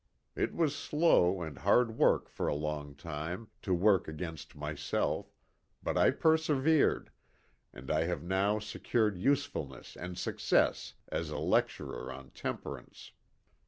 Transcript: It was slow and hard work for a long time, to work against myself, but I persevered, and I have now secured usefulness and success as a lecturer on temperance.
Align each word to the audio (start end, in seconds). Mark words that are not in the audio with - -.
It 0.35 0.55
was 0.55 0.75
slow 0.75 1.43
and 1.43 1.59
hard 1.59 1.95
work 1.95 2.27
for 2.27 2.47
a 2.47 2.55
long 2.55 2.95
time, 2.95 3.49
to 3.61 3.71
work 3.71 4.07
against 4.07 4.55
myself, 4.55 5.31
but 5.83 5.95
I 5.95 6.09
persevered, 6.09 7.11
and 7.71 7.91
I 7.91 8.05
have 8.05 8.23
now 8.23 8.57
secured 8.57 9.15
usefulness 9.19 9.95
and 9.95 10.17
success 10.17 10.95
as 11.09 11.29
a 11.29 11.37
lecturer 11.37 12.11
on 12.11 12.31
temperance. 12.31 13.11